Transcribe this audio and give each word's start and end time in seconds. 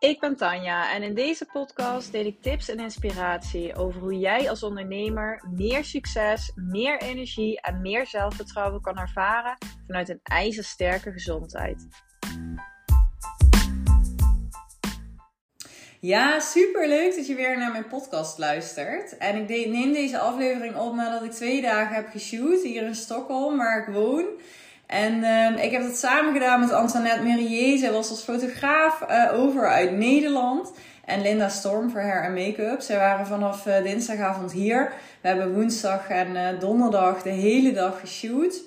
Ik 0.00 0.20
ben 0.20 0.36
Tanja 0.36 0.94
en 0.94 1.02
in 1.02 1.14
deze 1.14 1.46
podcast 1.52 2.12
deel 2.12 2.24
ik 2.24 2.42
tips 2.42 2.68
en 2.68 2.78
inspiratie 2.78 3.74
over 3.74 4.00
hoe 4.00 4.18
jij 4.18 4.50
als 4.50 4.62
ondernemer 4.62 5.44
meer 5.54 5.84
succes, 5.84 6.52
meer 6.54 7.00
energie 7.00 7.60
en 7.60 7.80
meer 7.80 8.06
zelfvertrouwen 8.06 8.80
kan 8.80 8.98
ervaren 8.98 9.56
vanuit 9.86 10.08
een 10.08 10.20
ijzersterke 10.22 11.12
gezondheid. 11.12 11.86
Ja, 16.00 16.40
super 16.40 16.88
leuk 16.88 17.16
dat 17.16 17.26
je 17.26 17.34
weer 17.34 17.58
naar 17.58 17.72
mijn 17.72 17.86
podcast 17.86 18.38
luistert. 18.38 19.16
En 19.16 19.36
ik 19.36 19.68
neem 19.68 19.92
deze 19.92 20.18
aflevering 20.18 20.76
op 20.76 20.94
nadat 20.94 21.22
ik 21.22 21.30
twee 21.30 21.62
dagen 21.62 21.94
heb 21.94 22.08
geshoot 22.08 22.62
hier 22.62 22.82
in 22.82 22.94
Stockholm, 22.94 23.56
waar 23.56 23.88
ik 23.88 23.94
woon. 23.94 24.26
En 24.88 25.14
uh, 25.18 25.64
ik 25.64 25.70
heb 25.70 25.82
dat 25.82 25.96
samen 25.96 26.32
gedaan 26.32 26.60
met 26.60 26.72
Antoinette 26.72 27.22
Merier. 27.22 27.78
Zij 27.78 27.92
was 27.92 28.10
als 28.10 28.22
fotograaf 28.22 29.04
uh, 29.10 29.40
over 29.40 29.68
uit 29.68 29.92
Nederland. 29.92 30.72
En 31.04 31.22
Linda 31.22 31.48
Storm 31.48 31.90
voor 31.90 32.00
hair 32.00 32.22
en 32.22 32.32
make-up. 32.32 32.80
Zij 32.80 32.96
waren 32.96 33.26
vanaf 33.26 33.66
uh, 33.66 33.82
dinsdagavond 33.82 34.52
hier. 34.52 34.92
We 35.20 35.28
hebben 35.28 35.54
woensdag 35.54 36.08
en 36.08 36.30
uh, 36.30 36.60
donderdag 36.60 37.22
de 37.22 37.30
hele 37.30 37.72
dag 37.72 38.00
geshoot. 38.00 38.60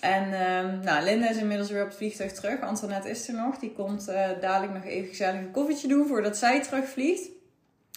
En 0.00 0.28
uh, 0.28 0.82
nou, 0.84 1.04
Linda 1.04 1.28
is 1.28 1.36
inmiddels 1.36 1.70
weer 1.70 1.82
op 1.82 1.88
het 1.88 1.96
vliegtuig 1.96 2.32
terug. 2.32 2.60
Antoinette 2.60 3.10
is 3.10 3.28
er 3.28 3.34
nog. 3.34 3.58
Die 3.58 3.72
komt 3.72 4.06
dadelijk 4.40 4.72
nog 4.72 4.84
even 4.84 5.08
gezellig 5.08 5.40
een 5.40 5.50
koffietje 5.50 5.88
doen 5.88 6.06
voordat 6.06 6.36
zij 6.36 6.62
terugvliegt. 6.62 7.28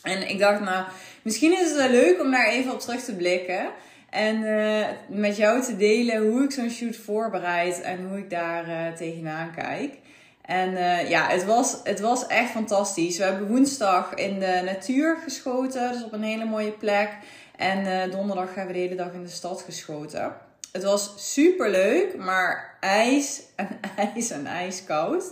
En 0.04 0.30
ik 0.30 0.40
dacht, 0.40 0.60
nou, 0.60 0.86
misschien 1.22 1.52
is 1.52 1.70
het 1.70 1.76
wel 1.76 1.90
leuk 1.90 2.22
om 2.22 2.32
daar 2.32 2.48
even 2.48 2.72
op 2.72 2.80
terug 2.80 3.04
te 3.04 3.16
blikken. 3.16 3.70
En 4.10 4.42
uh, 4.42 4.86
met 5.08 5.38
jou 5.38 5.62
te 5.62 5.78
delen 5.78 6.30
hoe 6.30 6.44
ik 6.44 6.52
zo'n 6.52 6.70
shoot 6.70 6.96
voorbereid 6.96 7.82
en 7.82 8.08
hoe 8.08 8.18
ik 8.18 8.30
daar 8.30 8.68
uh, 8.68 8.94
tegenaan 8.94 9.52
kijk. 9.56 9.98
En 10.42 10.72
uh, 10.72 11.10
ja, 11.10 11.28
het 11.28 11.46
was, 11.46 11.80
het 11.84 12.00
was 12.00 12.28
echt 12.28 12.50
fantastisch. 12.50 13.18
We 13.18 13.24
hebben 13.24 13.48
woensdag 13.48 14.14
in 14.14 14.40
de 14.40 14.62
natuur 14.66 15.18
geschoten, 15.24 15.92
dus 15.92 16.04
op 16.04 16.14
een 16.14 16.24
hele 16.24 16.46
mooie 16.46 16.72
plek. 16.72 17.10
En 17.56 18.10
donderdag 18.10 18.56
hebben 18.56 18.68
we 18.68 18.74
de 18.74 18.88
hele 18.88 18.96
dag 18.96 19.14
in 19.14 19.24
de 19.24 19.30
stad 19.30 19.62
geschoten. 19.62 20.34
Het 20.72 20.84
was 20.84 21.34
super 21.34 21.70
leuk, 21.70 22.18
maar 22.18 22.78
ijs 22.80 23.42
en 23.56 23.80
ijs 24.14 24.30
en 24.30 24.46
ijskoud. 24.46 25.24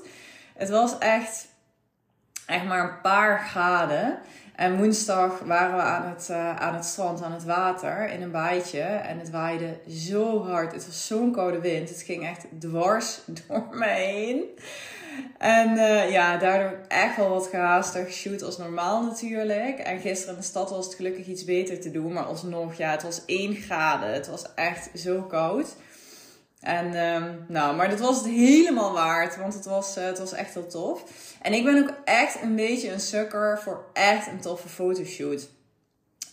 Het 0.56 0.70
was 0.70 0.98
echt, 0.98 1.48
echt 2.46 2.66
maar 2.66 2.84
een 2.84 3.02
paar 3.02 3.40
graden. 3.40 4.20
En 4.58 4.78
woensdag 4.78 5.40
waren 5.40 5.76
we 5.76 5.82
aan 5.82 6.10
het, 6.10 6.28
uh, 6.32 6.56
aan 6.56 6.76
het 6.76 6.86
strand, 6.86 7.22
aan 7.22 7.32
het 7.32 7.44
water, 7.44 8.10
in 8.10 8.22
een 8.22 8.32
baaitje. 8.32 8.82
En 8.82 9.20
het 9.20 9.30
waaide 9.30 9.78
zo 9.90 10.44
hard. 10.44 10.72
Het 10.72 10.86
was 10.86 11.08
zo'n 11.08 11.32
koude 11.32 11.60
wind. 11.60 11.90
Het 11.90 12.02
ging 12.02 12.28
echt 12.28 12.46
dwars 12.60 13.20
door 13.48 13.68
me 13.72 13.86
heen. 13.86 14.44
En 15.38 15.70
uh, 15.70 16.12
ja, 16.12 16.38
daardoor 16.38 16.78
echt 16.88 17.16
wel 17.16 17.30
wat 17.30 17.48
gehaaster 17.48 18.06
geshoot 18.06 18.44
als 18.44 18.58
normaal 18.58 19.04
natuurlijk. 19.04 19.80
En 19.80 20.00
gisteren 20.00 20.34
in 20.34 20.40
de 20.40 20.46
stad 20.46 20.70
was 20.70 20.86
het 20.86 20.96
gelukkig 20.96 21.28
iets 21.28 21.44
beter 21.44 21.80
te 21.80 21.92
doen. 21.92 22.14
Maar 22.14 22.26
alsnog, 22.26 22.74
ja, 22.74 22.92
het 22.92 23.04
was 23.04 23.22
1 23.26 23.56
graden. 23.56 24.14
Het 24.14 24.28
was 24.28 24.54
echt 24.56 24.90
zo 24.96 25.22
koud. 25.22 25.76
En 26.68 26.98
um, 26.98 27.46
nou, 27.48 27.76
maar 27.76 27.90
dat 27.90 28.00
was 28.00 28.18
het 28.18 28.26
helemaal 28.26 28.94
waard, 28.94 29.38
want 29.38 29.54
het 29.54 29.66
was, 29.66 29.98
uh, 29.98 30.04
het 30.04 30.20
was 30.20 30.34
echt 30.34 30.54
heel 30.54 30.68
tof. 30.68 31.04
En 31.42 31.54
ik 31.54 31.64
ben 31.64 31.84
ook 31.84 31.94
echt 32.04 32.42
een 32.42 32.56
beetje 32.56 32.92
een 32.92 33.00
sucker 33.00 33.60
voor 33.64 33.86
echt 33.94 34.28
een 34.28 34.42
toffe 34.42 34.68
fotoshoot. 34.68 35.48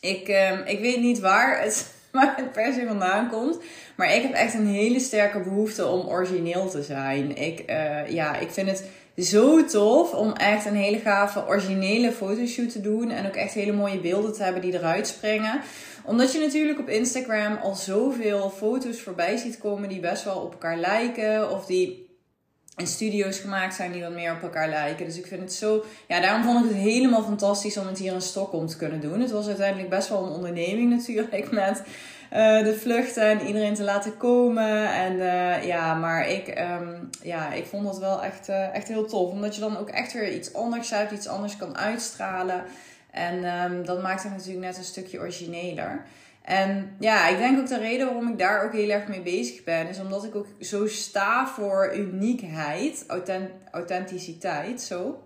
Ik, 0.00 0.28
um, 0.28 0.66
ik 0.66 0.80
weet 0.80 1.00
niet 1.00 1.20
waar 1.20 1.62
het, 1.62 1.86
waar 2.12 2.34
het 2.36 2.52
per 2.52 2.72
se 2.72 2.86
vandaan 2.86 3.28
komt, 3.28 3.58
maar 3.96 4.14
ik 4.14 4.22
heb 4.22 4.32
echt 4.32 4.54
een 4.54 4.66
hele 4.66 5.00
sterke 5.00 5.40
behoefte 5.40 5.86
om 5.86 6.06
origineel 6.06 6.68
te 6.70 6.82
zijn. 6.82 7.36
Ik, 7.36 7.70
uh, 7.70 8.10
ja, 8.10 8.36
ik 8.36 8.50
vind 8.50 8.68
het 8.68 8.84
zo 9.16 9.64
tof 9.64 10.12
om 10.12 10.32
echt 10.32 10.66
een 10.66 10.76
hele 10.76 10.98
gave 10.98 11.46
originele 11.46 12.12
fotoshoot 12.12 12.72
te 12.72 12.80
doen. 12.80 13.10
En 13.10 13.26
ook 13.26 13.36
echt 13.36 13.54
hele 13.54 13.72
mooie 13.72 13.98
beelden 13.98 14.32
te 14.32 14.42
hebben 14.42 14.62
die 14.62 14.72
eruit 14.72 15.08
springen. 15.08 15.60
Omdat 16.04 16.32
je 16.32 16.38
natuurlijk 16.38 16.78
op 16.78 16.88
Instagram 16.88 17.56
al 17.56 17.74
zoveel 17.74 18.50
foto's 18.50 19.00
voorbij 19.00 19.36
ziet 19.36 19.58
komen 19.58 19.88
die 19.88 20.00
best 20.00 20.24
wel 20.24 20.36
op 20.36 20.52
elkaar 20.52 20.76
lijken. 20.76 21.50
Of 21.50 21.66
die 21.66 22.04
in 22.76 22.86
studio's 22.86 23.38
gemaakt 23.38 23.74
zijn 23.74 23.92
die 23.92 24.02
wat 24.02 24.12
meer 24.12 24.32
op 24.32 24.42
elkaar 24.42 24.68
lijken. 24.68 25.06
Dus 25.06 25.18
ik 25.18 25.26
vind 25.26 25.40
het 25.40 25.52
zo. 25.52 25.84
Ja, 26.08 26.20
daarom 26.20 26.42
vond 26.42 26.64
ik 26.64 26.70
het 26.70 26.80
helemaal 26.80 27.22
fantastisch 27.22 27.76
om 27.76 27.86
het 27.86 27.98
hier 27.98 28.12
in 28.12 28.20
Stockholm 28.20 28.66
te 28.66 28.76
kunnen 28.76 29.00
doen. 29.00 29.20
Het 29.20 29.30
was 29.30 29.46
uiteindelijk 29.46 29.88
best 29.88 30.08
wel 30.08 30.24
een 30.24 30.32
onderneming 30.32 30.90
natuurlijk. 30.90 31.50
Met 31.50 31.82
uh, 32.32 32.64
de 32.64 32.76
vluchten 32.80 33.22
en 33.22 33.46
iedereen 33.46 33.74
te 33.74 33.82
laten 33.82 34.16
komen. 34.16 34.92
En 34.92 35.12
uh, 35.12 35.64
ja, 35.64 35.94
maar 35.94 36.28
ik, 36.28 36.48
um, 36.48 37.10
ja, 37.22 37.52
ik 37.52 37.66
vond 37.66 37.84
dat 37.84 37.98
wel 37.98 38.22
echt, 38.22 38.48
uh, 38.48 38.74
echt 38.74 38.88
heel 38.88 39.06
tof. 39.06 39.30
Omdat 39.30 39.54
je 39.54 39.60
dan 39.60 39.78
ook 39.78 39.88
echt 39.88 40.12
weer 40.12 40.32
iets 40.34 40.54
anders 40.54 40.90
hebt, 40.90 41.12
iets 41.12 41.28
anders 41.28 41.56
kan 41.56 41.76
uitstralen. 41.76 42.64
En 43.14 43.62
um, 43.62 43.84
dat 43.84 44.02
maakt 44.02 44.22
het 44.22 44.32
natuurlijk 44.32 44.66
net 44.66 44.76
een 44.76 44.84
stukje 44.84 45.18
origineler. 45.18 46.04
En 46.42 46.96
ja, 46.98 47.28
ik 47.28 47.38
denk 47.38 47.58
ook 47.58 47.68
de 47.68 47.78
reden 47.78 48.06
waarom 48.06 48.28
ik 48.28 48.38
daar 48.38 48.64
ook 48.64 48.72
heel 48.72 48.90
erg 48.90 49.08
mee 49.08 49.20
bezig 49.20 49.64
ben, 49.64 49.88
is 49.88 50.00
omdat 50.00 50.24
ik 50.24 50.34
ook 50.34 50.46
zo 50.60 50.86
sta 50.86 51.46
voor 51.46 51.96
uniekheid, 51.96 53.04
authentic 53.06 53.52
authenticiteit, 53.70 54.82
zo. 54.82 55.22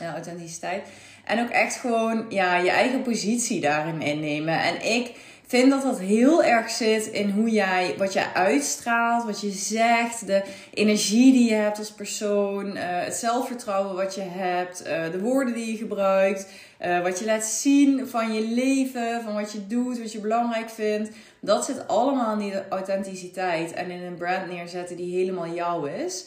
Authenticiteit. 0.00 0.88
En 1.24 1.40
ook 1.40 1.50
echt 1.50 1.76
gewoon 1.76 2.26
ja, 2.28 2.56
je 2.56 2.70
eigen 2.70 3.02
positie 3.02 3.60
daarin 3.60 4.02
innemen. 4.02 4.62
En 4.62 4.86
ik 4.92 5.16
vind 5.50 5.70
dat 5.70 5.82
dat 5.82 5.98
heel 5.98 6.44
erg 6.44 6.70
zit 6.70 7.06
in 7.06 7.30
hoe 7.30 7.50
jij, 7.50 7.94
wat 7.98 8.12
jij 8.12 8.26
uitstraalt, 8.34 9.24
wat 9.24 9.40
je 9.40 9.50
zegt, 9.50 10.26
de 10.26 10.42
energie 10.74 11.32
die 11.32 11.48
je 11.48 11.54
hebt 11.54 11.78
als 11.78 11.92
persoon, 11.92 12.66
uh, 12.66 12.82
het 12.82 13.14
zelfvertrouwen 13.14 13.96
wat 13.96 14.14
je 14.14 14.20
hebt, 14.20 14.86
uh, 14.86 15.10
de 15.10 15.20
woorden 15.20 15.54
die 15.54 15.72
je 15.72 15.76
gebruikt, 15.76 16.46
uh, 16.86 17.02
wat 17.02 17.18
je 17.18 17.24
laat 17.24 17.44
zien 17.44 18.08
van 18.08 18.32
je 18.32 18.48
leven, 18.48 19.22
van 19.22 19.34
wat 19.34 19.52
je 19.52 19.66
doet, 19.66 19.98
wat 20.00 20.12
je 20.12 20.20
belangrijk 20.20 20.70
vindt. 20.70 21.10
Dat 21.40 21.64
zit 21.64 21.88
allemaal 21.88 22.32
in 22.32 22.38
die 22.38 22.68
authenticiteit 22.68 23.72
en 23.72 23.90
in 23.90 24.02
een 24.02 24.16
brand 24.16 24.48
neerzetten 24.48 24.96
die 24.96 25.16
helemaal 25.16 25.54
jou 25.54 25.90
is. 25.90 26.26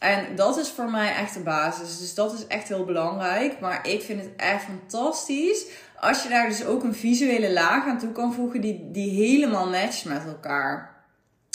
En 0.00 0.36
dat 0.36 0.56
is 0.56 0.68
voor 0.68 0.90
mij 0.90 1.14
echt 1.14 1.34
de 1.34 1.40
basis. 1.40 1.98
Dus 1.98 2.14
dat 2.14 2.32
is 2.32 2.46
echt 2.46 2.68
heel 2.68 2.84
belangrijk. 2.84 3.60
Maar 3.60 3.88
ik 3.88 4.02
vind 4.02 4.20
het 4.20 4.30
echt 4.36 4.64
fantastisch 4.64 5.66
als 6.00 6.22
je 6.22 6.28
daar 6.28 6.48
dus 6.48 6.64
ook 6.64 6.82
een 6.82 6.94
visuele 6.94 7.52
laag 7.52 7.86
aan 7.86 7.98
toe 7.98 8.12
kan 8.12 8.34
voegen 8.34 8.60
die, 8.60 8.90
die 8.90 9.10
helemaal 9.10 9.68
matcht 9.68 10.04
met 10.04 10.26
elkaar. 10.26 10.98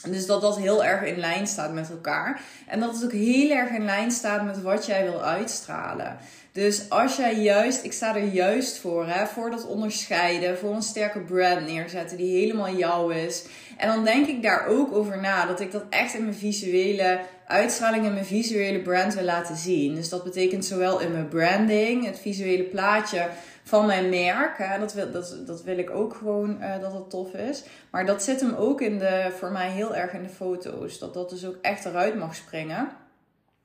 Dus 0.08 0.26
dat 0.26 0.42
dat 0.42 0.58
heel 0.58 0.84
erg 0.84 1.04
in 1.04 1.20
lijn 1.20 1.48
staat 1.48 1.74
met 1.74 1.90
elkaar. 1.90 2.42
En 2.68 2.80
dat 2.80 2.94
het 2.94 3.04
ook 3.04 3.12
heel 3.12 3.50
erg 3.50 3.70
in 3.70 3.86
lijn 3.86 4.12
staat 4.12 4.46
met 4.46 4.62
wat 4.62 4.86
jij 4.86 5.04
wil 5.04 5.24
uitstralen. 5.24 6.18
Dus 6.52 6.90
als 6.90 7.16
jij 7.16 7.36
juist, 7.36 7.84
ik 7.84 7.94
sta 7.94 8.16
er 8.16 8.24
juist 8.24 8.78
voor, 8.78 9.08
hè, 9.08 9.26
voor 9.26 9.50
dat 9.50 9.68
onderscheiden, 9.68 10.58
voor 10.58 10.74
een 10.74 10.82
sterke 10.82 11.20
brand 11.20 11.68
neerzetten 11.68 12.18
die 12.18 12.38
helemaal 12.40 12.76
jou 12.76 13.16
is. 13.16 13.46
En 13.78 13.88
dan 13.88 14.04
denk 14.04 14.28
ik 14.28 14.44
daar 14.44 14.68
ook 14.68 14.94
over 14.94 15.22
na, 15.22 15.46
dat 15.46 15.60
ik 15.60 15.72
dat 15.72 15.84
echt 15.90 16.14
in 16.14 16.24
mijn 16.24 16.36
visuele 16.36 17.20
uitstraling 17.48 18.06
en 18.06 18.14
mijn 18.14 18.26
visuele 18.26 18.82
brand 18.82 19.14
wil 19.14 19.24
laten 19.24 19.56
zien. 19.56 19.96
Dus 19.96 20.10
dat 20.10 20.24
betekent 20.24 20.66
zowel 20.66 21.00
in 21.00 21.12
mijn 21.12 21.28
branding, 21.28 22.06
het 22.06 22.20
visuele 22.20 22.64
plaatje 22.64 23.30
van 23.64 23.86
mijn 23.86 24.10
merk. 24.10 24.80
Dat, 24.80 24.94
wil, 24.94 25.12
dat, 25.12 25.38
dat 25.46 25.64
wil 25.64 25.78
ik 25.78 25.90
ook 25.90 26.14
gewoon 26.14 26.58
uh, 26.62 26.82
dat 26.82 26.94
het 26.94 27.10
tof 27.10 27.34
is. 27.34 27.64
Maar 27.90 28.06
dat 28.06 28.24
zit 28.24 28.42
hem 28.42 28.54
ook 28.54 28.82
in 28.82 28.98
de, 28.98 29.32
voor 29.38 29.52
mij 29.52 29.70
heel 29.70 29.96
erg 29.96 30.14
in 30.14 30.24
de 30.24 30.30
foto's. 30.30 31.00
Dat 31.00 31.14
dat 31.14 31.30
dus 31.30 31.46
ook 31.46 31.58
echt 31.62 31.86
eruit 31.86 32.16
mag 32.16 32.36
springen. 32.36 32.90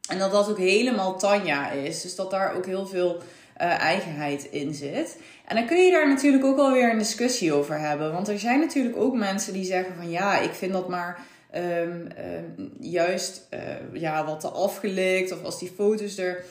En 0.08 0.18
dat 0.18 0.32
dat 0.32 0.50
ook 0.50 0.58
helemaal 0.58 1.18
Tanja 1.18 1.70
is. 1.70 2.02
Dus 2.02 2.14
dat 2.14 2.30
daar 2.30 2.54
ook 2.54 2.66
heel 2.66 2.86
veel 2.86 3.16
uh, 3.16 3.80
eigenheid 3.80 4.44
in 4.44 4.74
zit. 4.74 5.18
En 5.46 5.56
dan 5.56 5.66
kun 5.66 5.84
je 5.84 5.90
daar 5.90 6.08
natuurlijk 6.08 6.44
ook 6.44 6.58
alweer 6.58 6.90
een 6.90 6.98
discussie 6.98 7.52
over 7.52 7.78
hebben. 7.78 8.12
Want 8.12 8.28
er 8.28 8.38
zijn 8.38 8.60
natuurlijk 8.60 8.96
ook 8.96 9.14
mensen 9.14 9.52
die 9.52 9.64
zeggen 9.64 9.94
van 9.94 10.10
ja, 10.10 10.38
ik 10.38 10.52
vind 10.52 10.72
dat 10.72 10.88
maar 10.88 11.20
um, 11.54 12.08
um, 12.58 12.72
juist 12.80 13.46
uh, 13.50 13.60
ja, 14.00 14.26
wat 14.26 14.40
te 14.40 14.48
afgelikt. 14.48 15.32
Of 15.32 15.44
als 15.44 15.58
die 15.58 15.72
foto's 15.76 16.18
er 16.18 16.44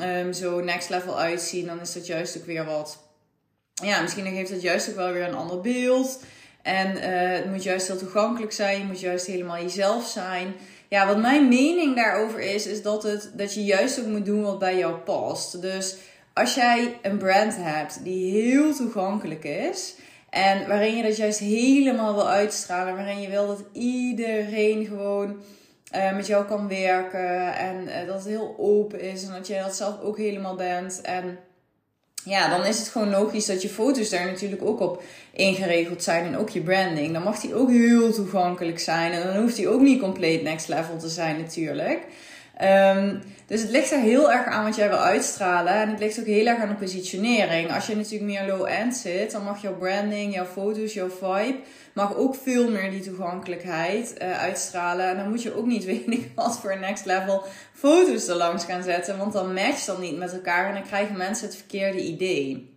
um, 0.00 0.32
zo 0.32 0.60
next 0.60 0.88
level 0.88 1.18
uitzien, 1.18 1.66
dan 1.66 1.80
is 1.80 1.92
dat 1.92 2.06
juist 2.06 2.36
ook 2.36 2.46
weer 2.46 2.64
wat. 2.64 2.98
Ja, 3.74 4.00
misschien 4.00 4.26
geeft 4.26 4.50
het 4.50 4.62
juist 4.62 4.88
ook 4.88 4.96
wel 4.96 5.12
weer 5.12 5.28
een 5.28 5.34
ander 5.34 5.60
beeld. 5.60 6.22
En 6.62 6.96
uh, 6.96 7.36
het 7.36 7.50
moet 7.50 7.62
juist 7.62 7.86
heel 7.86 7.98
toegankelijk 7.98 8.52
zijn. 8.52 8.78
Je 8.78 8.84
moet 8.84 9.00
juist 9.00 9.26
helemaal 9.26 9.62
jezelf 9.62 10.06
zijn. 10.06 10.54
Ja, 10.88 11.06
wat 11.06 11.18
mijn 11.18 11.48
mening 11.48 11.96
daarover 11.96 12.40
is, 12.40 12.66
is 12.66 12.82
dat, 12.82 13.02
het, 13.02 13.30
dat 13.34 13.54
je 13.54 13.64
juist 13.64 14.00
ook 14.00 14.06
moet 14.06 14.26
doen 14.26 14.42
wat 14.42 14.58
bij 14.58 14.78
jou 14.78 14.94
past. 14.94 15.60
Dus 15.62 15.96
als 16.32 16.54
jij 16.54 16.98
een 17.02 17.18
brand 17.18 17.56
hebt 17.56 18.04
die 18.04 18.42
heel 18.42 18.74
toegankelijk 18.74 19.44
is. 19.44 19.94
En 20.34 20.68
waarin 20.68 20.96
je 20.96 21.02
dat 21.02 21.16
juist 21.16 21.38
helemaal 21.38 22.14
wil 22.14 22.28
uitstralen. 22.28 22.96
Waarin 22.96 23.20
je 23.20 23.28
wil 23.28 23.46
dat 23.46 23.62
iedereen 23.72 24.86
gewoon 24.86 25.36
uh, 25.94 26.14
met 26.14 26.26
jou 26.26 26.44
kan 26.44 26.68
werken. 26.68 27.54
En 27.56 27.82
uh, 27.82 28.06
dat 28.06 28.14
het 28.14 28.26
heel 28.26 28.54
open 28.58 29.00
is. 29.00 29.24
En 29.24 29.32
dat 29.32 29.46
jij 29.46 29.62
dat 29.62 29.76
zelf 29.76 30.00
ook 30.00 30.16
helemaal 30.16 30.54
bent. 30.54 31.00
En 31.00 31.38
ja, 32.24 32.48
dan 32.48 32.66
is 32.66 32.78
het 32.78 32.88
gewoon 32.88 33.10
logisch 33.10 33.46
dat 33.46 33.62
je 33.62 33.68
foto's 33.68 34.10
daar 34.10 34.26
natuurlijk 34.26 34.64
ook 34.64 34.80
op 34.80 35.02
ingeregeld 35.32 36.02
zijn. 36.02 36.24
En 36.24 36.38
ook 36.38 36.50
je 36.50 36.60
branding. 36.60 37.12
Dan 37.12 37.22
mag 37.22 37.40
die 37.40 37.54
ook 37.54 37.70
heel 37.70 38.12
toegankelijk 38.12 38.78
zijn. 38.78 39.12
En 39.12 39.26
dan 39.26 39.36
hoeft 39.36 39.56
die 39.56 39.68
ook 39.68 39.80
niet 39.80 40.00
compleet 40.00 40.42
next 40.42 40.68
level 40.68 40.98
te 40.98 41.08
zijn 41.08 41.38
natuurlijk. 41.38 42.06
Ehm, 42.56 43.16
dus 43.46 43.60
het 43.60 43.70
ligt 43.70 43.90
er 43.90 43.98
heel 43.98 44.32
erg 44.32 44.46
aan 44.46 44.64
wat 44.64 44.76
jij 44.76 44.88
wil 44.88 44.98
uitstralen. 44.98 45.72
En 45.72 45.88
het 45.88 45.98
ligt 45.98 46.20
ook 46.20 46.26
heel 46.26 46.46
erg 46.46 46.58
aan 46.58 46.68
de 46.68 46.74
positionering. 46.74 47.74
Als 47.74 47.86
je 47.86 47.96
natuurlijk 47.96 48.30
meer 48.30 48.46
low-end 48.46 48.96
zit, 48.96 49.30
dan 49.30 49.44
mag 49.44 49.62
jouw 49.62 49.76
branding, 49.76 50.34
jouw 50.34 50.44
foto's, 50.44 50.94
jouw 50.94 51.08
vibe 51.08 51.58
mag 51.94 52.16
ook 52.16 52.34
veel 52.34 52.70
meer 52.70 52.90
die 52.90 53.00
toegankelijkheid 53.00 54.14
uh, 54.22 54.40
uitstralen. 54.40 55.08
En 55.08 55.16
dan 55.16 55.28
moet 55.28 55.42
je 55.42 55.56
ook 55.56 55.66
niet 55.66 55.84
weten 56.04 56.32
wat 56.34 56.58
voor 56.60 56.78
next 56.78 57.04
level 57.04 57.42
foto's 57.72 58.28
er 58.28 58.36
langs 58.36 58.64
gaan 58.64 58.82
zetten. 58.82 59.18
Want 59.18 59.32
dan 59.32 59.54
matcht 59.54 59.86
dan 59.86 60.00
niet 60.00 60.18
met 60.18 60.32
elkaar 60.32 60.68
en 60.68 60.74
dan 60.74 60.82
krijgen 60.82 61.16
mensen 61.16 61.46
het 61.46 61.56
verkeerde 61.56 62.02
idee. 62.02 62.73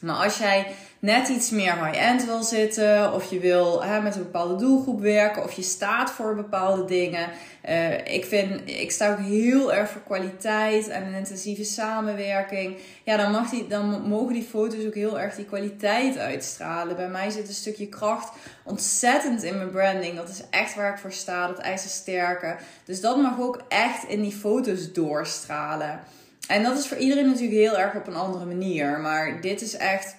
Maar 0.00 0.24
als 0.24 0.38
jij 0.38 0.66
net 0.98 1.28
iets 1.28 1.50
meer 1.50 1.84
high-end 1.84 2.24
wil 2.24 2.42
zitten, 2.42 3.12
of 3.12 3.30
je 3.30 3.38
wil 3.38 3.82
met 4.02 4.14
een 4.14 4.22
bepaalde 4.22 4.56
doelgroep 4.56 5.00
werken, 5.00 5.42
of 5.42 5.52
je 5.52 5.62
staat 5.62 6.10
voor 6.10 6.34
bepaalde 6.34 6.84
dingen. 6.84 7.28
Uh, 7.68 8.14
ik, 8.14 8.24
vind, 8.24 8.68
ik 8.70 8.90
sta 8.90 9.10
ook 9.10 9.18
heel 9.18 9.72
erg 9.74 9.90
voor 9.90 10.02
kwaliteit 10.02 10.88
en 10.88 11.06
een 11.06 11.14
intensieve 11.14 11.64
samenwerking. 11.64 12.76
Ja, 13.04 13.16
dan, 13.16 13.30
mag 13.30 13.50
die, 13.50 13.66
dan 13.66 14.08
mogen 14.08 14.32
die 14.32 14.42
foto's 14.42 14.86
ook 14.86 14.94
heel 14.94 15.20
erg 15.20 15.34
die 15.34 15.44
kwaliteit 15.44 16.18
uitstralen. 16.18 16.96
Bij 16.96 17.08
mij 17.08 17.30
zit 17.30 17.48
een 17.48 17.54
stukje 17.54 17.88
kracht 17.88 18.32
ontzettend 18.64 19.42
in 19.42 19.56
mijn 19.56 19.70
branding. 19.70 20.16
Dat 20.16 20.28
is 20.28 20.42
echt 20.50 20.74
waar 20.74 20.92
ik 20.92 20.98
voor 20.98 21.12
sta, 21.12 21.46
dat 21.46 21.58
ijzersterke. 21.58 22.56
Dus 22.84 23.00
dat 23.00 23.16
mag 23.16 23.40
ook 23.40 23.60
echt 23.68 24.04
in 24.08 24.22
die 24.22 24.32
foto's 24.32 24.92
doorstralen. 24.92 26.00
En 26.48 26.62
dat 26.62 26.78
is 26.78 26.86
voor 26.86 26.96
iedereen 26.96 27.26
natuurlijk 27.26 27.58
heel 27.58 27.78
erg 27.78 27.94
op 27.94 28.06
een 28.06 28.16
andere 28.16 28.44
manier. 28.44 29.00
Maar 29.00 29.40
dit 29.40 29.60
is 29.60 29.76
echt. 29.76 30.16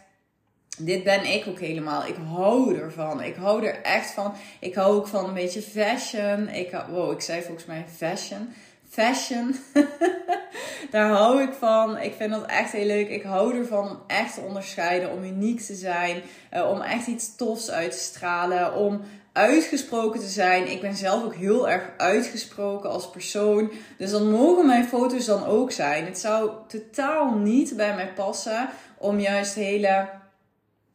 Dit 0.78 1.04
ben 1.04 1.34
ik 1.34 1.48
ook 1.48 1.60
helemaal. 1.60 2.06
Ik 2.06 2.16
hou 2.28 2.78
ervan. 2.78 3.22
Ik 3.22 3.36
hou 3.36 3.66
er 3.66 3.82
echt 3.82 4.12
van. 4.12 4.34
Ik 4.60 4.76
hou 4.76 4.96
ook 4.96 5.08
van 5.08 5.26
een 5.26 5.34
beetje 5.34 5.62
fashion. 5.62 6.50
Ik, 6.50 6.84
wow, 6.90 7.12
ik 7.12 7.22
zei 7.22 7.42
volgens 7.42 7.66
mij 7.66 7.86
fashion. 7.96 8.54
Fashion. 8.90 9.56
Daar 10.92 11.10
hou 11.10 11.42
ik 11.42 11.54
van. 11.54 11.98
Ik 11.98 12.14
vind 12.14 12.32
dat 12.32 12.46
echt 12.46 12.72
heel 12.72 12.86
leuk. 12.86 13.10
Ik 13.10 13.24
hou 13.24 13.58
ervan 13.58 13.90
om 13.90 14.00
echt 14.08 14.34
te 14.34 14.42
onderscheiden. 14.42 15.12
Om 15.12 15.24
uniek 15.24 15.62
te 15.62 15.76
zijn. 15.76 16.22
Uh, 16.54 16.70
om 16.70 16.82
echt 16.82 17.08
iets 17.08 17.36
tofs 17.36 17.72
uit 17.72 17.92
te 17.92 17.98
stralen. 17.98 18.76
Om 18.76 19.02
uitgesproken 19.38 20.20
te 20.20 20.28
zijn. 20.28 20.72
Ik 20.72 20.82
ben 20.82 20.96
zelf 20.96 21.24
ook 21.24 21.36
heel 21.36 21.70
erg 21.70 21.84
uitgesproken 21.98 22.90
als 22.90 23.10
persoon. 23.10 23.72
Dus 23.98 24.12
dan 24.12 24.32
mogen 24.32 24.66
mijn 24.66 24.88
foto's 24.88 25.26
dan 25.26 25.46
ook 25.46 25.72
zijn. 25.72 26.06
Het 26.06 26.20
zou 26.20 26.52
totaal 26.68 27.34
niet 27.34 27.76
bij 27.76 27.96
mij 27.96 28.14
passen 28.14 28.70
om 28.98 29.20
juist 29.20 29.56
hele, 29.56 30.10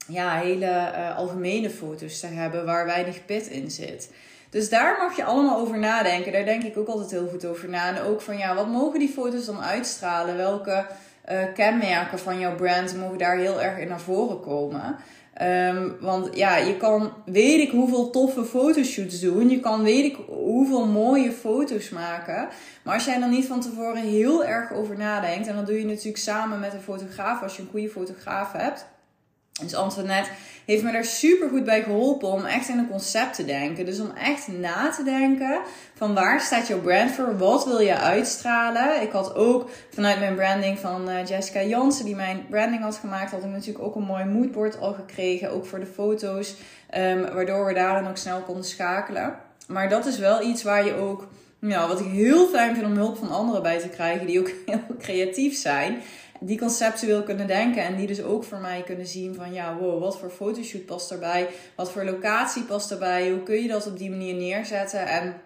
ja, 0.06 0.38
hele 0.38 0.66
uh, 0.66 1.16
algemene 1.16 1.70
foto's 1.70 2.20
te 2.20 2.26
hebben 2.26 2.64
waar 2.64 2.86
weinig 2.86 3.24
pit 3.24 3.46
in 3.46 3.70
zit. 3.70 4.10
Dus 4.50 4.68
daar 4.68 4.96
mag 4.98 5.16
je 5.16 5.24
allemaal 5.24 5.58
over 5.58 5.78
nadenken. 5.78 6.32
Daar 6.32 6.44
denk 6.44 6.62
ik 6.62 6.76
ook 6.76 6.88
altijd 6.88 7.10
heel 7.10 7.28
goed 7.28 7.44
over 7.44 7.68
na. 7.68 7.88
En 7.88 8.02
ook 8.02 8.20
van 8.20 8.38
ja, 8.38 8.54
wat 8.54 8.68
mogen 8.68 8.98
die 8.98 9.12
foto's 9.12 9.44
dan 9.44 9.62
uitstralen? 9.62 10.36
Welke 10.36 10.86
uh, 11.30 11.38
kenmerken 11.54 12.18
van 12.18 12.38
jouw 12.38 12.54
brand 12.54 12.96
mogen 12.96 13.18
daar 13.18 13.36
heel 13.36 13.62
erg 13.62 13.78
in 13.78 13.88
naar 13.88 14.00
voren 14.00 14.40
komen? 14.40 14.96
Um, 15.40 15.96
want 16.00 16.36
ja, 16.36 16.56
je 16.56 16.76
kan 16.76 17.12
weet 17.24 17.60
ik 17.60 17.70
hoeveel 17.70 18.10
toffe 18.10 18.44
fotoshoots 18.44 19.20
doen. 19.20 19.48
Je 19.48 19.60
kan 19.60 19.82
weet 19.82 20.04
ik 20.04 20.16
hoeveel 20.26 20.86
mooie 20.86 21.32
foto's 21.32 21.90
maken. 21.90 22.48
Maar 22.82 22.94
als 22.94 23.04
jij 23.04 23.22
er 23.22 23.28
niet 23.28 23.46
van 23.46 23.60
tevoren 23.60 24.02
heel 24.02 24.44
erg 24.44 24.72
over 24.72 24.96
nadenkt. 24.96 25.46
En 25.46 25.56
dat 25.56 25.66
doe 25.66 25.78
je 25.78 25.84
natuurlijk 25.84 26.16
samen 26.16 26.60
met 26.60 26.72
een 26.72 26.80
fotograaf 26.80 27.42
als 27.42 27.56
je 27.56 27.62
een 27.62 27.68
goede 27.70 27.88
fotograaf 27.88 28.52
hebt. 28.52 28.86
Dus 29.62 29.74
Antoinette 29.74 30.30
heeft 30.64 30.82
me 30.82 30.92
daar 30.92 31.04
super 31.04 31.48
goed 31.48 31.64
bij 31.64 31.82
geholpen 31.82 32.28
om 32.28 32.44
echt 32.44 32.68
in 32.68 32.78
een 32.78 32.88
concept 32.88 33.34
te 33.34 33.44
denken. 33.44 33.84
Dus 33.84 34.00
om 34.00 34.10
echt 34.10 34.48
na 34.48 34.90
te 34.90 35.02
denken 35.02 35.60
van 35.94 36.14
waar 36.14 36.40
staat 36.40 36.66
jouw 36.66 36.80
brand 36.80 37.10
voor? 37.10 37.38
Wat 37.38 37.64
wil 37.64 37.80
je 37.80 37.96
uitstralen? 37.96 39.02
Ik 39.02 39.12
had 39.12 39.34
ook 39.34 39.70
vanuit 39.94 40.18
mijn 40.18 40.34
branding 40.34 40.78
van 40.78 41.08
uh, 41.08 41.26
Jessica 41.26 41.62
Jansen, 41.62 42.04
die 42.04 42.14
mijn 42.14 42.46
branding 42.50 42.82
had 42.82 42.96
gemaakt, 42.96 43.30
had 43.30 43.44
ik 43.44 43.50
natuurlijk 43.50 43.84
ook 43.84 43.94
een 43.94 44.02
mooi 44.02 44.24
moodboard 44.24 44.80
al 44.80 44.92
gekregen. 44.92 45.50
Ook 45.50 45.66
voor 45.66 45.80
de 45.80 45.86
foto's. 45.86 46.54
Um, 46.96 47.22
waardoor 47.34 47.66
we 47.66 47.74
daarin 47.74 48.08
ook 48.08 48.16
snel 48.16 48.40
konden 48.40 48.64
schakelen. 48.64 49.34
Maar 49.68 49.88
dat 49.88 50.06
is 50.06 50.18
wel 50.18 50.42
iets 50.42 50.62
waar 50.62 50.84
je 50.84 50.94
ook, 50.94 51.28
ja, 51.58 51.88
wat 51.88 52.00
ik 52.00 52.06
heel 52.06 52.46
fijn 52.46 52.74
vind 52.74 52.86
om 52.86 52.96
hulp 52.96 53.16
van 53.16 53.30
anderen 53.30 53.62
bij 53.62 53.78
te 53.78 53.88
krijgen, 53.88 54.26
die 54.26 54.40
ook 54.40 54.50
heel 54.66 54.96
creatief 54.98 55.56
zijn 55.56 56.02
die 56.44 56.58
conceptueel 56.58 57.22
kunnen 57.22 57.46
denken. 57.46 57.82
En 57.82 57.96
die 57.96 58.06
dus 58.06 58.22
ook 58.22 58.44
voor 58.44 58.58
mij 58.58 58.82
kunnen 58.82 59.06
zien 59.06 59.34
van 59.34 59.52
ja, 59.52 59.76
wow, 59.76 60.00
wat 60.00 60.18
voor 60.18 60.30
fotoshoot 60.30 60.86
past 60.86 61.10
erbij? 61.10 61.48
Wat 61.74 61.92
voor 61.92 62.04
locatie 62.04 62.62
past 62.62 62.90
erbij? 62.90 63.30
Hoe 63.30 63.42
kun 63.42 63.62
je 63.62 63.68
dat 63.68 63.86
op 63.86 63.98
die 63.98 64.10
manier 64.10 64.34
neerzetten? 64.34 65.06
En 65.06 65.40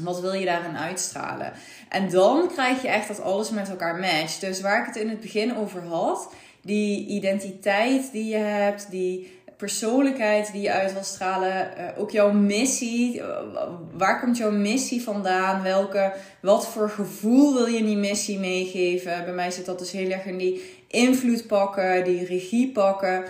wat 0.00 0.20
wil 0.20 0.32
je 0.32 0.44
daarin 0.44 0.76
uitstralen? 0.76 1.52
En 1.88 2.10
dan 2.10 2.48
krijg 2.48 2.82
je 2.82 2.88
echt 2.88 3.08
dat 3.08 3.20
alles 3.20 3.50
met 3.50 3.68
elkaar 3.68 3.98
matcht. 3.98 4.40
Dus 4.40 4.60
waar 4.60 4.80
ik 4.80 4.86
het 4.86 4.96
in 4.96 5.08
het 5.08 5.20
begin 5.20 5.56
over 5.56 5.82
had, 5.82 6.28
die 6.62 7.06
identiteit 7.06 8.12
die 8.12 8.28
je 8.28 8.36
hebt, 8.36 8.90
die 8.90 9.37
persoonlijkheid 9.58 10.52
die 10.52 10.62
je 10.62 10.72
uit 10.72 10.92
wil 10.92 11.02
stralen. 11.02 11.70
Uh, 11.78 12.00
ook 12.00 12.10
jouw 12.10 12.32
missie. 12.32 13.16
Uh, 13.16 13.38
waar 13.92 14.20
komt 14.20 14.36
jouw 14.36 14.50
missie 14.50 15.02
vandaan? 15.02 15.62
Welke, 15.62 16.12
wat 16.42 16.68
voor 16.68 16.90
gevoel 16.90 17.54
wil 17.54 17.66
je 17.66 17.84
die 17.84 17.96
missie 17.96 18.38
meegeven? 18.38 19.24
Bij 19.24 19.34
mij 19.34 19.50
zit 19.50 19.66
dat 19.66 19.78
dus 19.78 19.92
heel 19.92 20.10
erg 20.10 20.24
in 20.24 20.36
die 20.36 20.82
invloed 20.88 21.46
pakken, 21.46 22.04
die 22.04 22.24
regie 22.24 22.72
pakken. 22.72 23.24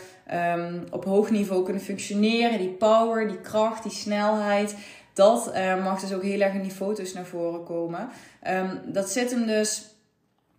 Um, 0.56 0.84
op 0.90 1.04
hoog 1.04 1.30
niveau 1.30 1.64
kunnen 1.64 1.82
functioneren. 1.82 2.58
Die 2.58 2.69
power, 2.69 3.28
die 3.28 3.40
kracht, 3.40 3.82
die 3.82 3.92
snelheid. 3.92 4.75
Dat 5.12 5.50
uh, 5.54 5.84
mag 5.84 6.00
dus 6.00 6.12
ook 6.12 6.22
heel 6.22 6.40
erg 6.40 6.54
in 6.54 6.62
die 6.62 6.70
foto's 6.70 7.12
naar 7.12 7.26
voren 7.26 7.64
komen. 7.64 8.08
Um, 8.48 8.80
dat 8.92 9.10
zit 9.10 9.30
hem 9.30 9.46
dus 9.46 9.98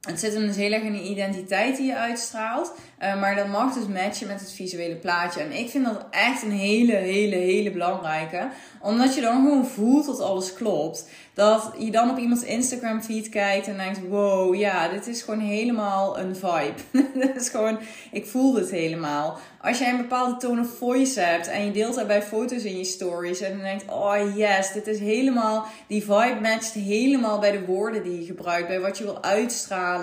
het 0.02 0.20
zit 0.20 0.34
hem 0.34 0.46
dus 0.46 0.56
heel 0.56 0.72
erg 0.72 0.84
in 0.84 0.94
de 0.94 1.04
identiteit 1.04 1.78
die 1.78 1.86
je 1.86 1.96
uitstraalt. 1.96 2.74
Uh, 3.04 3.20
maar 3.20 3.36
dat 3.36 3.48
mag 3.48 3.74
dus 3.74 3.88
matchen 3.88 4.28
met 4.28 4.40
het 4.40 4.52
visuele 4.52 4.96
plaatje. 4.96 5.42
En 5.42 5.52
ik 5.52 5.70
vind 5.70 5.86
dat 5.86 6.06
echt 6.12 6.42
een 6.42 6.52
hele, 6.52 6.96
hele, 6.96 7.36
hele 7.36 7.72
belangrijke. 7.72 8.50
Omdat 8.82 9.16
je 9.16 9.22
dan 9.22 9.36
gewoon 9.36 9.66
voelt 9.66 10.06
dat 10.06 10.20
alles 10.20 10.54
klopt. 10.54 11.06
Dat 11.34 11.72
je 11.78 11.92
dan 11.92 12.10
op 12.10 12.18
iemands 12.18 12.44
Instagram 12.44 13.02
feed 13.02 13.30
kijkt 13.30 13.68
en 13.68 13.78
denkt: 13.78 14.08
wow, 14.08 14.56
ja, 14.56 14.88
dit 14.88 15.08
is 15.08 15.22
gewoon 15.22 15.40
helemaal 15.40 16.20
een 16.20 16.36
vibe. 16.36 16.74
dit 17.20 17.36
is 17.36 17.50
gewoon, 17.50 17.80
ik 18.12 18.26
voel 18.26 18.52
dit 18.52 18.70
helemaal. 18.70 19.38
Als 19.62 19.80
jij 19.80 19.90
een 19.90 19.98
bepaalde 19.98 20.38
tone 20.38 20.62
of 20.62 20.78
voice 20.78 21.20
hebt 21.20 21.48
en 21.48 21.66
je 21.66 21.72
deelt 21.72 21.96
daarbij 21.96 22.22
foto's 22.22 22.64
in 22.64 22.78
je 22.78 22.84
stories 22.84 23.42
en 23.42 23.52
dan 23.52 23.62
denkt: 23.62 23.86
oh 23.90 24.36
yes, 24.36 24.72
dit 24.72 24.88
is 24.88 25.00
helemaal, 25.00 25.66
die 25.88 26.02
vibe 26.02 26.38
matcht 26.42 26.74
helemaal 26.74 27.40
bij 27.40 27.52
de 27.52 27.66
woorden 27.66 28.04
die 28.04 28.20
je 28.20 28.26
gebruikt, 28.26 28.68
bij 28.68 28.80
wat 28.80 28.98
je 28.98 29.04
wil 29.04 29.24
uitstralen. 29.24 29.99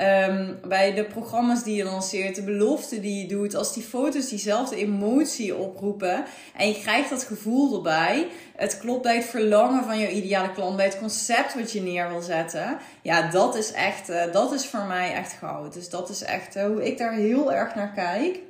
Um, 0.00 0.58
bij 0.68 0.94
de 0.94 1.04
programma's 1.04 1.62
die 1.62 1.76
je 1.76 1.84
lanceert, 1.84 2.34
de 2.34 2.42
beloften 2.42 3.00
die 3.00 3.22
je 3.22 3.28
doet, 3.28 3.54
als 3.54 3.74
die 3.74 3.82
foto's 3.82 4.28
diezelfde 4.28 4.76
emotie 4.76 5.56
oproepen 5.56 6.24
en 6.56 6.68
je 6.68 6.80
krijgt 6.80 7.10
dat 7.10 7.22
gevoel 7.22 7.76
erbij, 7.76 8.28
het 8.56 8.78
klopt 8.78 9.02
bij 9.02 9.16
het 9.16 9.24
verlangen 9.24 9.84
van 9.84 9.98
jouw 9.98 10.10
ideale 10.10 10.52
klant, 10.52 10.76
bij 10.76 10.84
het 10.84 10.98
concept 10.98 11.54
wat 11.54 11.72
je 11.72 11.80
neer 11.80 12.08
wil 12.08 12.20
zetten, 12.20 12.78
ja, 13.02 13.30
dat 13.30 13.56
is 13.56 13.72
echt, 13.72 14.10
uh, 14.10 14.32
dat 14.32 14.52
is 14.52 14.66
voor 14.66 14.84
mij 14.84 15.12
echt 15.12 15.32
goud. 15.32 15.72
Dus 15.72 15.88
dat 15.88 16.08
is 16.08 16.22
echt 16.22 16.56
uh, 16.56 16.64
hoe 16.64 16.86
ik 16.86 16.98
daar 16.98 17.12
heel 17.12 17.52
erg 17.52 17.74
naar 17.74 17.92
kijk. 17.92 18.40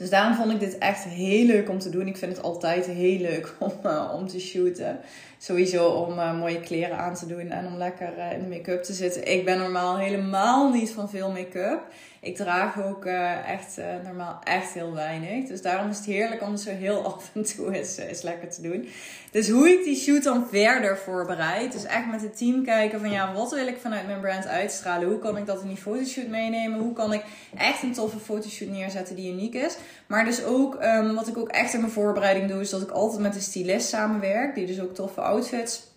Dus 0.00 0.10
daarom 0.10 0.34
vond 0.34 0.52
ik 0.52 0.60
dit 0.60 0.78
echt 0.78 1.04
heel 1.04 1.46
leuk 1.46 1.68
om 1.68 1.78
te 1.78 1.90
doen. 1.90 2.06
Ik 2.06 2.16
vind 2.16 2.36
het 2.36 2.44
altijd 2.44 2.86
heel 2.86 3.18
leuk 3.18 3.54
om, 3.58 3.72
uh, 3.84 4.12
om 4.14 4.28
te 4.28 4.40
shooten. 4.40 4.98
Sowieso 5.38 5.88
om 5.88 6.18
uh, 6.18 6.38
mooie 6.38 6.60
kleren 6.60 6.98
aan 6.98 7.14
te 7.14 7.26
doen 7.26 7.50
en 7.50 7.66
om 7.66 7.76
lekker 7.76 8.12
uh, 8.18 8.32
in 8.32 8.42
de 8.42 8.48
make-up 8.48 8.82
te 8.82 8.92
zitten. 8.92 9.32
Ik 9.32 9.44
ben 9.44 9.58
normaal 9.58 9.98
helemaal 9.98 10.72
niet 10.72 10.90
van 10.90 11.10
veel 11.10 11.30
make-up. 11.30 11.80
Ik 12.22 12.36
draag 12.36 12.82
ook 12.82 13.04
uh, 13.04 13.48
echt 13.48 13.78
uh, 13.78 13.84
normaal 14.04 14.40
echt 14.44 14.72
heel 14.72 14.94
weinig. 14.94 15.48
Dus 15.48 15.62
daarom 15.62 15.90
is 15.90 15.96
het 15.96 16.06
heerlijk 16.06 16.42
om 16.42 16.50
het 16.50 16.60
zo 16.60 16.70
heel 16.70 17.04
af 17.14 17.30
en 17.34 17.44
toe 17.44 17.74
eens, 17.74 17.96
eens 17.96 18.22
lekker 18.22 18.50
te 18.50 18.62
doen. 18.62 18.88
Dus 19.30 19.48
hoe 19.48 19.68
ik 19.68 19.84
die 19.84 19.96
shoot 19.96 20.22
dan 20.22 20.46
verder 20.50 20.98
voorbereid. 20.98 21.72
Dus 21.72 21.84
echt 21.84 22.06
met 22.10 22.22
het 22.22 22.36
team 22.36 22.64
kijken 22.64 23.00
van 23.00 23.10
ja, 23.10 23.32
wat 23.32 23.50
wil 23.50 23.66
ik 23.66 23.76
vanuit 23.80 24.06
mijn 24.06 24.20
brand 24.20 24.46
uitstralen? 24.46 25.08
Hoe 25.08 25.18
kan 25.18 25.36
ik 25.36 25.46
dat 25.46 25.62
in 25.62 25.68
die 25.68 25.76
fotoshoot 25.76 26.28
meenemen? 26.28 26.80
Hoe 26.80 26.92
kan 26.92 27.12
ik 27.12 27.24
echt 27.56 27.82
een 27.82 27.92
toffe 27.92 28.18
fotoshoot 28.18 28.68
neerzetten 28.68 29.16
die 29.16 29.32
uniek 29.32 29.54
is? 29.54 29.76
Maar 30.06 30.24
dus 30.24 30.44
ook, 30.44 30.82
um, 30.82 31.14
wat 31.14 31.28
ik 31.28 31.38
ook 31.38 31.48
echt 31.48 31.74
in 31.74 31.80
mijn 31.80 31.92
voorbereiding 31.92 32.48
doe, 32.48 32.60
is 32.60 32.70
dat 32.70 32.82
ik 32.82 32.90
altijd 32.90 33.22
met 33.22 33.34
een 33.34 33.40
stylist 33.40 33.88
samenwerk. 33.88 34.54
Die 34.54 34.66
dus 34.66 34.80
ook 34.80 34.94
toffe 34.94 35.20
outfits 35.20 35.89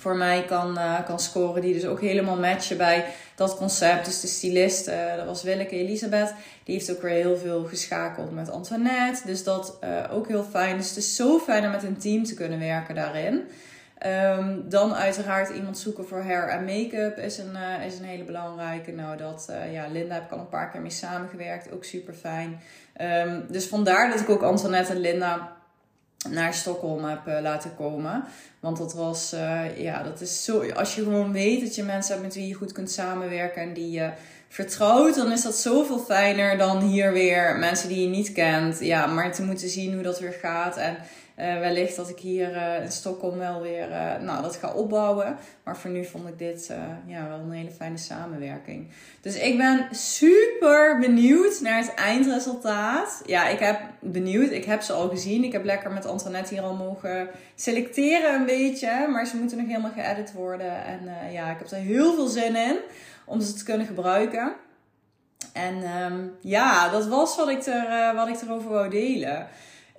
voor 0.00 0.16
mij 0.16 0.44
kan, 0.44 0.78
uh, 0.78 1.04
kan 1.04 1.20
scoren. 1.20 1.62
Die 1.62 1.74
dus 1.74 1.86
ook 1.86 2.00
helemaal 2.00 2.38
matchen 2.38 2.76
bij 2.76 3.04
dat 3.34 3.56
concept. 3.56 4.04
Dus 4.04 4.20
de 4.20 4.26
stylist, 4.26 4.88
uh, 4.88 5.16
dat 5.16 5.26
was 5.26 5.42
Willeke 5.42 5.76
Elisabeth. 5.76 6.34
Die 6.64 6.74
heeft 6.74 6.90
ook 6.90 7.02
weer 7.02 7.14
heel 7.14 7.36
veel 7.36 7.64
geschakeld 7.64 8.34
met 8.34 8.50
Antoinette. 8.50 9.26
Dus 9.26 9.44
dat 9.44 9.78
uh, 9.84 10.16
ook 10.16 10.28
heel 10.28 10.44
fijn. 10.50 10.76
Dus 10.76 10.88
het 10.88 10.96
is 10.96 11.16
zo 11.16 11.38
fijn 11.38 11.64
om 11.64 11.70
met 11.70 11.82
een 11.82 11.98
team 11.98 12.24
te 12.24 12.34
kunnen 12.34 12.58
werken 12.58 12.94
daarin. 12.94 13.48
Um, 14.06 14.64
dan 14.68 14.94
uiteraard 14.94 15.54
iemand 15.54 15.78
zoeken 15.78 16.06
voor 16.06 16.22
hair 16.22 16.48
en 16.48 16.64
make-up 16.64 17.18
is 17.18 17.38
een, 17.38 17.56
is 17.86 17.98
een 17.98 18.04
hele 18.04 18.24
belangrijke. 18.24 18.92
Nou, 18.92 19.16
dat, 19.16 19.52
ja, 19.72 19.86
Linda 19.88 20.14
heb 20.14 20.24
ik 20.24 20.30
al 20.30 20.38
een 20.38 20.48
paar 20.48 20.70
keer 20.70 20.80
mee 20.80 20.90
samengewerkt. 20.90 21.72
Ook 21.72 21.84
super 21.84 22.14
fijn. 22.14 22.60
Um, 23.00 23.44
dus 23.48 23.66
vandaar 23.66 24.10
dat 24.10 24.20
ik 24.20 24.28
ook 24.28 24.42
Antoinette 24.42 24.92
en 24.92 25.00
Linda 25.00 25.59
naar 26.28 26.54
Stockholm 26.54 27.04
heb 27.04 27.42
laten 27.42 27.76
komen. 27.76 28.24
Want 28.60 28.76
dat 28.76 28.94
was, 28.94 29.34
ja, 29.76 30.02
dat 30.02 30.20
is 30.20 30.44
zo. 30.44 30.70
Als 30.70 30.94
je 30.94 31.02
gewoon 31.02 31.32
weet 31.32 31.60
dat 31.60 31.74
je 31.74 31.82
mensen 31.82 32.12
hebt 32.12 32.24
met 32.24 32.34
wie 32.34 32.48
je 32.48 32.54
goed 32.54 32.72
kunt 32.72 32.90
samenwerken 32.90 33.62
en 33.62 33.72
die 33.72 33.90
je 33.90 34.10
vertrouwt, 34.48 35.14
dan 35.14 35.32
is 35.32 35.42
dat 35.42 35.56
zoveel 35.56 35.98
fijner 35.98 36.58
dan 36.58 36.80
hier 36.80 37.12
weer 37.12 37.56
mensen 37.58 37.88
die 37.88 38.00
je 38.00 38.08
niet 38.08 38.32
kent. 38.32 38.80
Ja, 38.80 39.06
maar 39.06 39.32
te 39.32 39.42
moeten 39.42 39.68
zien 39.68 39.94
hoe 39.94 40.02
dat 40.02 40.20
weer 40.20 40.36
gaat. 40.40 40.76
En 40.76 40.96
uh, 41.40 41.58
wellicht 41.58 41.96
dat 41.96 42.08
ik 42.08 42.18
hier 42.18 42.50
uh, 42.50 42.82
in 42.82 42.92
Stockholm 42.92 43.38
wel 43.38 43.60
weer 43.60 43.88
uh, 43.88 44.16
nou, 44.20 44.42
dat 44.42 44.56
ga 44.56 44.72
opbouwen. 44.72 45.36
Maar 45.64 45.76
voor 45.76 45.90
nu 45.90 46.04
vond 46.04 46.28
ik 46.28 46.38
dit 46.38 46.72
ja, 47.06 47.28
wel 47.28 47.38
een 47.38 47.50
hele 47.50 47.70
fijne 47.70 47.96
samenwerking. 47.96 48.88
Dus 49.20 49.36
ik 49.36 49.56
ben 49.56 49.86
super 49.90 50.98
benieuwd 50.98 51.60
naar 51.60 51.78
het 51.78 51.94
eindresultaat. 51.94 53.22
Ja, 53.26 53.48
ik 53.48 53.58
heb 53.58 53.80
benieuwd. 54.00 54.50
Ik 54.50 54.64
heb 54.64 54.82
ze 54.82 54.92
al 54.92 55.08
gezien. 55.08 55.44
Ik 55.44 55.52
heb 55.52 55.64
lekker 55.64 55.92
met 55.92 56.06
Antoinette 56.06 56.54
hier 56.54 56.62
al 56.62 56.74
mogen 56.74 57.28
selecteren 57.54 58.34
een 58.34 58.46
beetje. 58.46 59.08
Maar 59.08 59.26
ze 59.26 59.36
moeten 59.36 59.56
nog 59.56 59.66
helemaal 59.66 59.92
geëdit 59.92 60.32
worden. 60.32 60.84
En 60.84 61.32
ja, 61.32 61.50
ik 61.50 61.58
heb 61.58 61.70
er 61.70 61.76
heel 61.76 62.14
veel 62.14 62.26
zin 62.26 62.56
in 62.56 62.76
om 63.24 63.40
ze 63.40 63.54
te 63.54 63.64
kunnen 63.64 63.86
gebruiken. 63.86 64.52
En 65.52 66.02
um, 66.02 66.36
ja, 66.40 66.88
dat 66.88 67.06
was 67.06 67.36
wat 67.36 67.48
ik, 67.48 67.66
er, 67.66 68.14
wat 68.14 68.28
ik 68.28 68.40
erover 68.40 68.70
wou 68.70 68.90
delen. 68.90 69.48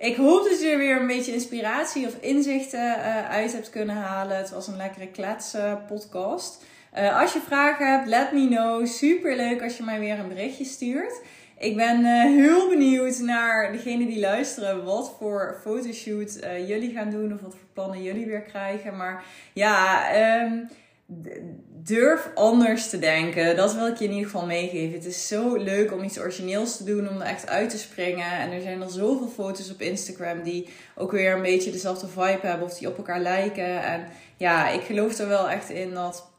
Ik 0.02 0.16
hoop 0.16 0.44
dat 0.44 0.60
je 0.60 0.68
er 0.68 0.78
weer 0.78 1.00
een 1.00 1.06
beetje 1.06 1.32
inspiratie 1.32 2.06
of 2.06 2.16
inzichten 2.20 2.96
uh, 2.98 3.30
uit 3.30 3.52
hebt 3.52 3.70
kunnen 3.70 3.96
halen. 3.96 4.36
Het 4.36 4.50
was 4.50 4.66
een 4.66 4.76
lekkere 4.76 5.08
kletsen 5.08 5.84
podcast. 5.86 6.64
Uh, 6.98 7.20
als 7.20 7.32
je 7.32 7.40
vragen 7.40 7.90
hebt, 7.90 8.08
let 8.08 8.32
me 8.32 8.48
know. 8.48 8.86
Super 8.86 9.36
leuk 9.36 9.62
als 9.62 9.76
je 9.76 9.82
mij 9.82 9.98
weer 9.98 10.18
een 10.18 10.28
berichtje 10.28 10.64
stuurt. 10.64 11.20
Ik 11.58 11.76
ben 11.76 12.00
uh, 12.00 12.22
heel 12.22 12.68
benieuwd 12.68 13.18
naar 13.18 13.72
degenen 13.72 14.06
die 14.06 14.20
luisteren. 14.20 14.84
Wat 14.84 15.14
voor 15.18 15.58
fotoshoot 15.62 16.38
jullie 16.66 16.92
gaan 16.92 17.10
doen. 17.10 17.32
Of 17.34 17.40
wat 17.40 17.54
voor 17.54 17.68
plannen 17.72 18.02
jullie 18.02 18.26
weer 18.26 18.42
krijgen. 18.42 18.96
Maar 18.96 19.24
ja, 19.52 20.06
um, 20.42 20.68
durf 21.84 22.30
anders 22.34 22.90
te 22.90 22.98
denken. 22.98 23.56
Dat 23.56 23.74
wil 23.74 23.86
ik 23.86 23.96
je 23.96 24.04
in 24.04 24.10
ieder 24.10 24.30
geval 24.30 24.46
meegeven. 24.46 24.94
Het 24.94 25.04
is 25.04 25.28
zo 25.28 25.56
leuk 25.56 25.92
om 25.92 26.02
iets 26.02 26.18
origineels 26.18 26.76
te 26.76 26.84
doen, 26.84 27.08
om 27.08 27.20
er 27.20 27.26
echt 27.26 27.48
uit 27.48 27.70
te 27.70 27.78
springen. 27.78 28.32
En 28.32 28.52
er 28.52 28.60
zijn 28.60 28.82
al 28.82 28.88
zoveel 28.88 29.28
foto's 29.28 29.70
op 29.70 29.80
Instagram 29.80 30.42
die 30.42 30.68
ook 30.96 31.10
weer 31.10 31.34
een 31.34 31.42
beetje 31.42 31.70
dezelfde 31.70 32.06
vibe 32.06 32.46
hebben 32.46 32.66
of 32.66 32.78
die 32.78 32.88
op 32.88 32.96
elkaar 32.96 33.20
lijken. 33.20 33.82
En 33.82 34.06
ja, 34.36 34.68
ik 34.68 34.82
geloof 34.82 35.18
er 35.18 35.28
wel 35.28 35.50
echt 35.50 35.70
in 35.70 35.94
dat 35.94 36.30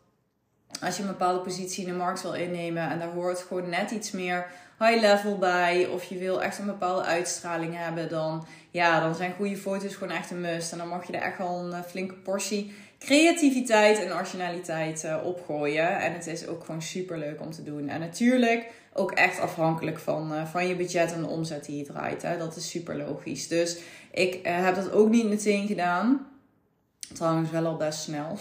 als 0.82 0.98
je 0.98 1.02
een 1.02 1.10
bepaalde 1.10 1.40
positie 1.40 1.86
in 1.86 1.92
de 1.92 1.98
markt 1.98 2.22
wil 2.22 2.34
innemen 2.34 2.90
en 2.90 3.00
daar 3.00 3.14
hoort 3.14 3.40
gewoon 3.40 3.70
net 3.70 3.92
iets 3.92 4.12
meer 4.12 4.48
high 4.86 5.02
level 5.02 5.38
bij, 5.38 5.88
of 5.88 6.04
je 6.04 6.18
wil 6.18 6.42
echt 6.42 6.60
een 6.60 6.66
bepaalde 6.66 7.04
uitstraling 7.04 7.78
hebben, 7.78 8.10
dan, 8.10 8.46
ja, 8.72 9.00
dan 9.00 9.16
zijn 9.16 9.34
goede 9.34 9.58
foto's 9.58 9.96
gewoon 9.96 10.16
echt 10.16 10.32
een 10.32 10.42
must. 10.42 10.72
En 10.72 10.78
dan 10.78 10.88
mag 10.88 11.08
je 11.08 11.14
er 11.14 11.22
echt 11.22 11.38
wel 11.38 11.60
een 11.60 11.74
eh, 11.74 11.82
flinke 11.88 12.14
portie 12.14 12.74
creativiteit 13.00 14.00
en 14.00 14.14
originaliteit 14.14 15.04
uh, 15.04 15.18
opgooien. 15.26 16.00
En 16.00 16.14
het 16.14 16.28
is 16.28 16.48
ook 16.48 16.64
gewoon 16.64 16.82
super 16.82 17.18
leuk 17.18 17.42
om 17.42 17.52
te 17.52 17.64
doen. 17.64 17.90
En 17.90 18.00
natuurlijk 18.00 18.72
ook 18.94 19.12
echt 19.12 19.40
afhankelijk 19.40 20.00
van, 20.00 20.34
uh, 20.34 20.46
van 20.46 20.68
je 20.68 20.76
budget 20.76 21.14
en 21.14 21.22
de 21.22 21.28
omzet 21.28 21.66
die 21.66 21.78
je 21.78 21.84
draait. 21.84 22.22
Hè. 22.22 22.38
Dat 22.38 22.56
is 22.56 22.70
super 22.70 22.98
logisch. 22.98 23.48
Dus 23.48 23.78
ik 24.12 24.40
heb 24.44 24.76
dat 24.76 24.92
ook 24.92 25.10
niet 25.10 25.30
meteen 25.30 25.68
gedaan. 25.68 26.28
Trouwens, 27.14 27.52
wel 27.52 27.66
al 27.66 27.76
best 27.76 28.00
snel. 28.00 28.38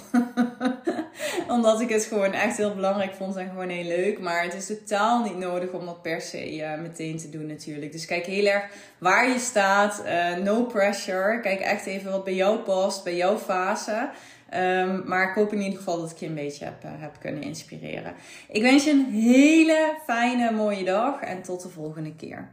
Omdat 1.49 1.81
ik 1.81 1.89
het 1.89 2.05
gewoon 2.05 2.33
echt 2.33 2.57
heel 2.57 2.75
belangrijk 2.75 3.15
vond 3.15 3.37
en 3.37 3.49
gewoon 3.49 3.69
heel 3.69 3.85
leuk. 3.85 4.19
Maar 4.19 4.43
het 4.43 4.55
is 4.55 4.67
totaal 4.67 5.23
niet 5.23 5.39
nodig 5.39 5.71
om 5.71 5.87
dat 5.87 6.03
per 6.03 6.21
se 6.21 6.57
uh, 6.57 6.81
meteen 6.81 7.19
te 7.19 7.31
doen, 7.31 7.47
natuurlijk. 7.47 7.93
Dus 7.93 8.07
kijk 8.07 8.27
heel 8.27 8.47
erg 8.47 8.65
waar 8.99 9.29
je 9.29 9.39
staat. 9.39 10.03
Uh, 10.05 10.37
no 10.37 10.63
pressure. 10.63 11.41
Kijk 11.41 11.61
echt 11.61 11.87
even 11.87 12.11
wat 12.11 12.25
bij 12.25 12.35
jou 12.35 12.59
past, 12.59 13.05
bij 13.05 13.17
jouw 13.17 13.39
fase. 13.39 14.11
Um, 14.55 15.03
maar 15.07 15.29
ik 15.29 15.35
hoop 15.35 15.53
in 15.53 15.61
ieder 15.61 15.79
geval 15.79 16.01
dat 16.01 16.11
ik 16.11 16.17
je 16.17 16.27
een 16.27 16.35
beetje 16.35 16.65
heb, 16.65 16.85
uh, 16.85 16.91
heb 16.97 17.17
kunnen 17.21 17.43
inspireren. 17.43 18.15
Ik 18.49 18.63
wens 18.63 18.85
je 18.85 18.91
een 18.91 19.11
hele 19.11 19.95
fijne, 20.05 20.51
mooie 20.51 20.85
dag 20.85 21.21
en 21.21 21.43
tot 21.43 21.63
de 21.63 21.69
volgende 21.69 22.15
keer. 22.15 22.51